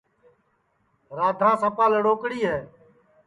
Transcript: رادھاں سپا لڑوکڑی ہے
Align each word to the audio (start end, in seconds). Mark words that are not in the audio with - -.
رادھاں 1.17 1.53
سپا 1.61 1.85
لڑوکڑی 1.91 2.39
ہے 2.49 2.59